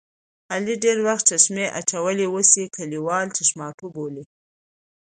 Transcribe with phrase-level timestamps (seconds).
[0.53, 4.23] علي ډېری وخت چشمې اچوي اوس یې کلیوال چشماټو بولي.